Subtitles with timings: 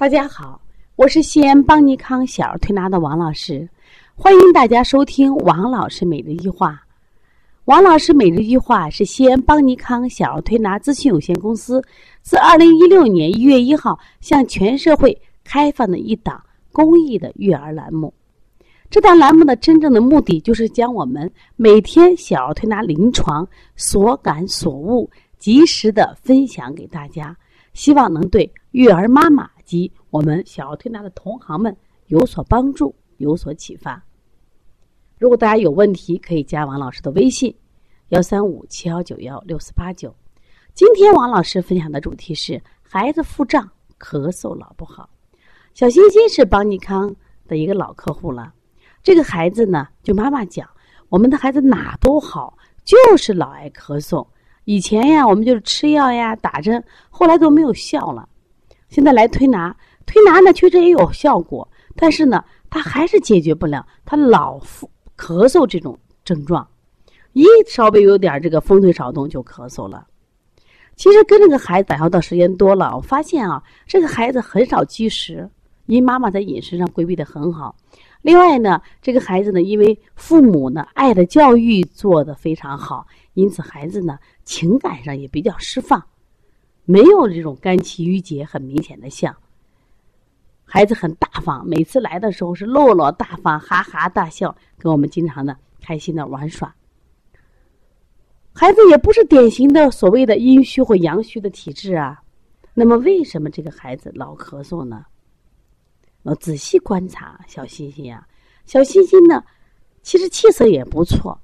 [0.00, 0.58] 大家好，
[0.96, 3.68] 我是西安邦尼康小儿推拿的王老师，
[4.14, 6.82] 欢迎大家收听王老师每日一句话。
[7.66, 11.84] 王老师每日一句话是西安邦尼康小儿推拿咨询有限公司
[12.22, 15.14] 自二零一六年一月一号向全社会
[15.44, 16.42] 开放的一档
[16.72, 18.10] 公益的育儿栏目。
[18.88, 23.46] 这档栏目的真正的目的就是将我们每天小儿推拿临床
[23.76, 27.36] 所感所悟及时的分享给大家，
[27.74, 29.46] 希望能对育儿妈妈。
[29.70, 31.76] 及我们小儿推拿的同行们
[32.08, 34.04] 有所帮助，有所启发。
[35.16, 37.54] 如果大家有问题，可以加王老师的微信：
[38.08, 40.12] 幺三五七幺九幺六四八九。
[40.74, 45.08] 今天王老师分享的主题是孩子腹胀、咳嗽老不好。
[45.72, 47.14] 小欣欣是邦尼康
[47.46, 48.52] 的一个老客户了。
[49.04, 50.68] 这个孩子呢，就妈妈讲，
[51.08, 54.26] 我们的孩子哪都好，就是老爱咳嗽。
[54.64, 58.28] 以前呀，我们就是吃药呀、打针，后来都没有效了。
[58.90, 66.68] 现在来推拿，推拿呢确实也有效果，但是呢，他还是解决不了他老腹咳嗽这种症状，
[67.32, 70.06] 一稍微有点这个风吹草动就咳嗽了。
[70.96, 75.48] 其实跟这个孩子打交道时间多了，我发现啊，这个孩子很少积食，
[75.86, 77.74] 因为妈妈在饮食上规避的很好。
[78.22, 86.04] 另外呢，这个孩子呢，因为父母呢爱的教育做的非常好，因此孩子呢情感上也比较释放。
[86.90, 89.36] 没有这种肝气郁结很明显的象，
[90.64, 96.74] 孩子很大方，每次来的时候是落落大方，哈哈大笑，跟我们经常的开心的玩耍。
[98.52, 102.20] 孩子也不是典型的所谓的阴虚或阳虚的体质啊，
[102.74, 105.06] 那么为什么这个孩子老咳嗽呢？
[106.24, 108.26] 我仔细观察小星星呀，
[108.66, 109.44] 小星星呢，
[110.02, 111.40] 其实气色也不错。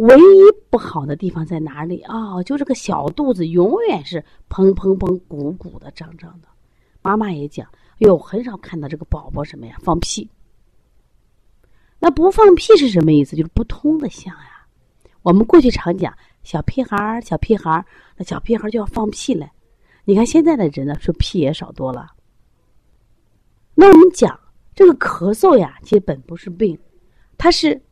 [0.00, 0.22] 唯一
[0.70, 2.42] 不好的地方在哪里啊？
[2.42, 6.48] 就这个小肚子永远是砰砰砰、鼓鼓的、胀胀的。
[7.02, 10.30] 妈妈也讲，哟，很少看到这个宝宝什么呀放屁。
[11.98, 13.36] 那不放屁是什么意思？
[13.36, 14.66] 就是不通的象呀。
[15.20, 17.84] 我们过去常讲小屁孩儿，小屁孩儿，
[18.16, 19.50] 那小屁孩儿就要放屁了。
[20.06, 22.10] 你看现在的人呢，说屁也少多了。
[23.74, 24.40] 那我们讲
[24.74, 26.78] 这个咳嗽呀，其实本不是病，
[27.36, 27.82] 它是。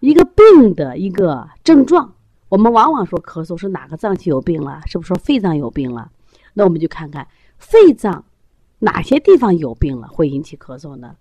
[0.00, 2.12] 一个病的一个症状，
[2.48, 4.80] 我们往往说咳嗽是哪个脏器有病了？
[4.86, 6.10] 是不是说肺脏有病了？
[6.54, 7.26] 那我们就看看
[7.58, 8.24] 肺脏
[8.78, 11.14] 哪些地方有病了，会引起咳嗽呢？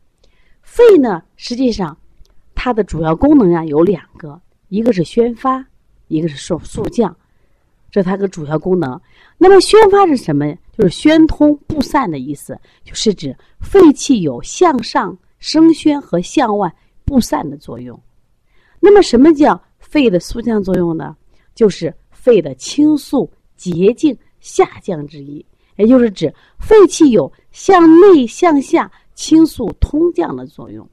[0.62, 1.98] 肺呢，实际上
[2.56, 5.66] 它的主要功能呀有两个，一个是宣发，
[6.08, 7.16] 一个是受肃降，
[7.92, 9.00] 这是它个主要功能。
[9.38, 10.46] 那么宣发是什么？
[10.78, 16.74] 就是宣通布散的意思，就是指肺气有向上升宣和向外
[17.04, 18.00] 布散的作用。
[18.80, 21.16] 那么，什么叫肺的肃降作用呢？
[21.54, 25.46] 就是肺的清肃洁净下降之意，
[25.76, 30.88] 也就是指肺气有向内向下清肃通降的作用。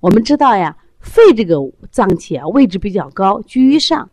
[0.00, 1.56] 我们知道呀，肺这个
[1.90, 4.06] 脏器啊，位置比较高，居于上，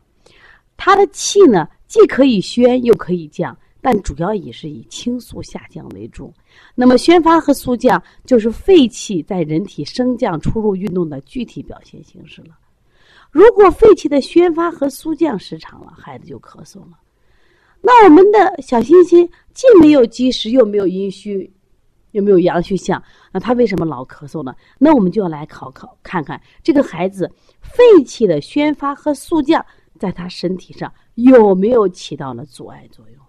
[0.78, 6.34] 它的气呢，既可以宣，又可以降，但主要也是以清肃下降为主。
[6.74, 12.58] 那么，宣发和肃降就是肺气在人体升降出入运动的具体表现形式了。
[13.31, 17.00] 如果肺气的宣发和肃降失常了，孩子就咳嗽了。
[17.80, 21.52] 那我们的小心心既没有积食，又没有阴虚，
[22.12, 24.53] 又没有阳虚象，那他为什么老咳嗽呢？
[24.78, 27.31] 那我们就要来考考看看这个孩子
[27.62, 29.66] 肺气的宣发和肃降
[29.98, 33.25] 在他身体上有没有起到了阻碍作用？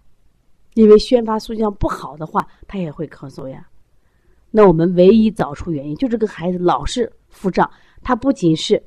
[0.75, 3.69] 因为宣发肃降不好的话，他也会咳嗽呀。
[4.51, 7.71] 那我们唯一找出原因，就这个孩子老是腹胀，
[8.03, 8.83] 他不仅是。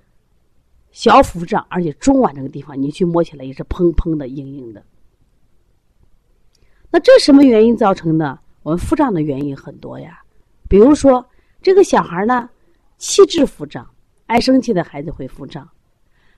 [0.95, 4.81] 小腹胀，而且中脘这个地方，你去摸起来也是砰砰的、硬硬的。
[6.89, 8.39] 那这什么原因造成的？
[8.63, 10.23] 我们腹胀的原因很多呀，
[10.69, 11.23] 比如说
[11.61, 12.49] 这个小孩呢，
[12.97, 13.85] 气滞腹胀，
[14.25, 15.69] 爱生气的孩子会腹胀。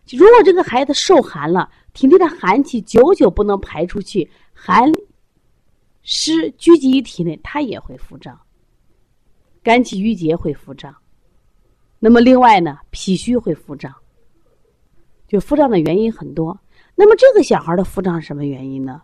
[0.09, 4.91] 如果这个孩子受寒了，体内的寒气久久不能排出去，寒
[6.01, 8.35] 湿聚集于体内，他也会腹胀。
[9.61, 10.95] 肝气郁结会腹胀。
[11.99, 13.93] 那么另外呢，脾虚会腹胀。
[15.27, 16.57] 就腹胀的原因很多，
[16.95, 19.01] 那么这个小孩的腹胀是什么原因呢？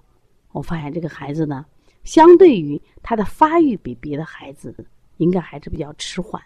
[0.52, 1.66] 我发现这个孩子呢，
[2.04, 4.74] 相对于他的发育比别的孩子
[5.18, 6.42] 应该还是比较迟缓。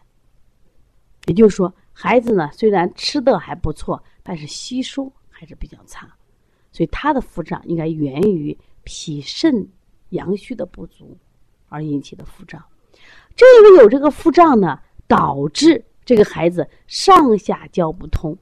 [1.25, 6.07] 也就是说，孩子呢虽然吃的还不错，但是吸收还是比较差，
[6.71, 9.67] 所以他的腹胀应该源于脾肾
[10.09, 11.17] 阳虚的不足
[11.67, 12.63] 而引起的腹胀。
[13.35, 18.35] 正因为有这个腹胀呢，导致这个孩子上下焦不通。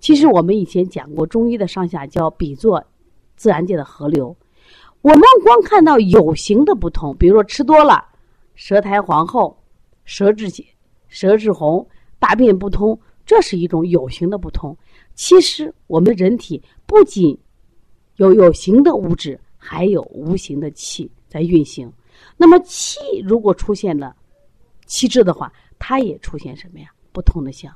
[0.00, 2.82] 其实我们以前讲过，中医的上下焦比作
[3.36, 4.34] 自然界的河流。
[5.02, 8.04] 我们光看到有形的不同，比如说吃多了，
[8.54, 9.56] 舌苔黄厚、
[10.04, 10.64] 舌质血、
[11.08, 11.86] 舌质红、
[12.18, 14.76] 大便不通，这是一种有形的不通。
[15.14, 17.38] 其实我们人体不仅
[18.16, 21.90] 有有形的物质，还有无形的气在运行。
[22.36, 24.14] 那么气如果出现了
[24.86, 26.88] 气滞的话，它也出现什么呀？
[27.12, 27.74] 不通的象。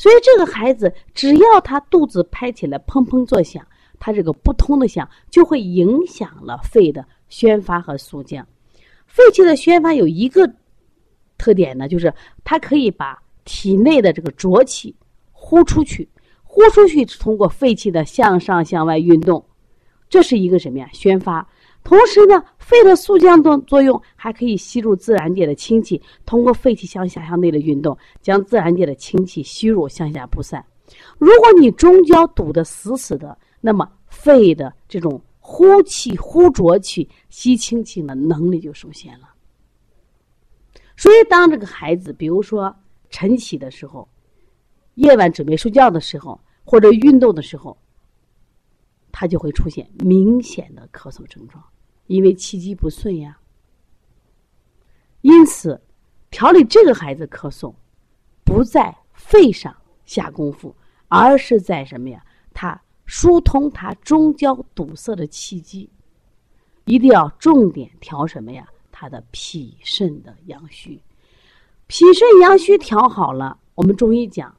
[0.00, 3.62] 所以这个孩子只要他肚子拍起来砰砰作响，
[3.98, 8.48] 他这个不通的响就会影响了肺的宣发和肃降。
[9.06, 10.50] 肺气的宣发有一个
[11.36, 14.96] 特点呢，就是它可以把体内的这个浊气
[15.32, 16.08] 呼出去，
[16.44, 19.44] 呼出去通过肺气的向上向外运动，
[20.08, 20.88] 这是一个什么呀？
[20.94, 21.46] 宣发。
[21.82, 30.64] 同时呢，肺的肃降作作用还可以吸入自然界的清气，通过肺气向下向内的运动，将自然界的清气吸入向下不散。
[31.18, 39.28] 如果你中焦堵得死死的，那么肺的这种呼气、呼浊气、吸清气的能力就受限了。
[40.96, 42.72] 所以，当这个孩子，比如说
[43.08, 44.06] 晨起的时候，
[44.94, 47.76] 夜晚准备睡觉的时候，或者运动的时候。
[49.12, 51.62] 他就会出现明显的咳嗽症状，
[52.06, 53.38] 因为气机不顺呀。
[55.22, 55.80] 因此，
[56.30, 57.74] 调理这个孩子咳嗽，
[58.44, 60.74] 不在肺上下功夫，
[61.08, 62.24] 而是在什么呀？
[62.54, 65.90] 他疏通他中焦堵塞的气机，
[66.84, 68.68] 一定要重点调什么呀？
[68.90, 71.00] 他的脾肾的阳虚，
[71.86, 74.54] 脾肾阳虚调好了，我们中医讲，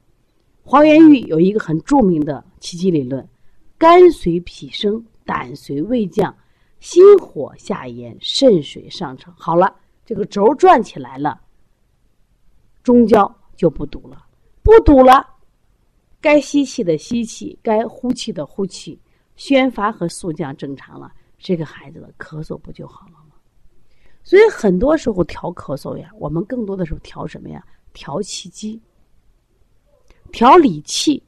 [0.64, 3.28] 黄元玉有一个很著名的气机理论。
[3.82, 6.32] 肝随脾升，胆随胃降，
[6.78, 9.34] 心火下炎，肾水上升。
[9.36, 9.74] 好了，
[10.06, 11.40] 这个轴转起来了，
[12.84, 14.24] 中焦就不堵了，
[14.62, 15.28] 不堵了，
[16.20, 18.96] 该吸气的吸气，该呼气的呼气，
[19.34, 23.34] 宣发和肃降正常了，这个孩子的咳嗽不就好了吗？
[24.22, 27.60] 所以很多时候调咳嗽呀，我们更多的时候调什么呀？
[27.92, 28.80] 调气机，
[30.30, 31.20] 调理气。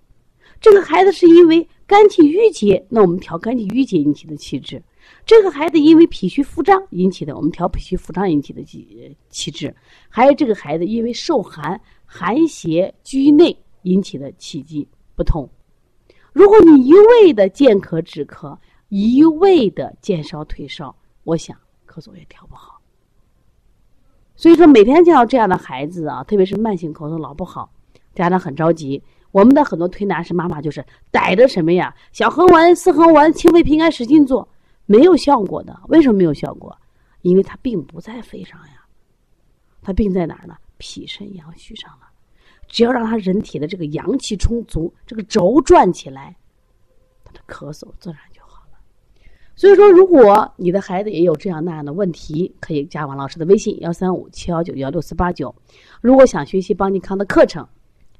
[0.60, 1.68] 这个孩子是因为。
[1.86, 4.80] 肝气郁结，那我们调肝气郁结引起的气滞；
[5.26, 9.70] 这个孩子因为脾虚腹胀引起的，我们调脾虚腹胀引起的气气滞；
[10.08, 15.48] 还有这个孩子因为受寒寒邪居内引起的气机不通。
[16.32, 18.56] 如果你一味的见咳止咳，
[18.88, 22.80] 一味的见烧退烧，我想咳嗽也调不好。
[24.36, 27.70] 所以说，每天见到这样的孩子啊，特别是慢性咳嗽老不好，
[28.14, 29.02] 家长很着急。
[29.32, 34.48] 我们的很多推拿师妈妈就是逮着什么呀，小横纹、四横纹、清肺平肝使劲做，
[34.86, 35.76] 没有效果的。
[35.88, 36.78] 为什么没有效果？
[37.22, 38.84] 因为它并不在肺上呀，
[39.82, 40.56] 它病在哪儿呢？
[40.78, 42.06] 脾肾阳虚上了。
[42.68, 46.36] 只要让他人体的这个阳气充足，这个轴转起来，
[47.24, 48.78] 他的咳嗽自然就好了。
[49.56, 55.52] 所以说，如果你的孩子也有这样那样的问题，可以加王老师的微信：幺三五七幺九幺六四八九。
[56.00, 57.66] 如果想学习邦尼康的课程。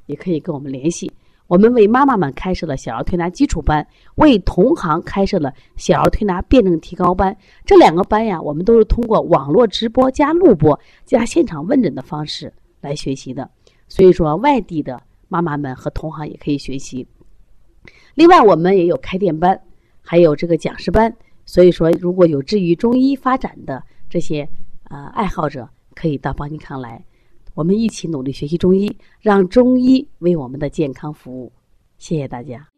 [0.07, 1.11] 也可以跟我们联系。
[1.47, 7.37] 我们为妈妈们开设了小儿推拿基础班，为同行开设了小儿推拿辩证提高班。
[7.67, 13.49] 这两个班呀，我们都是通过网络直播加录播加现场问诊的方式来学习的。
[13.89, 17.07] 所以说，外地的妈妈们和同行也可以学习。
[18.15, 19.61] 另外，我们也有开店班，
[20.01, 21.15] 还有这个讲师班。
[21.45, 24.49] 所以说，如果有志于中医发展的这些
[24.85, 27.05] 呃爱好者，可以到邦尼康来。
[27.55, 31.53] 我们一起努力学习中医，让中医为我们的健康服务。
[31.99, 32.74] 谢谢大家。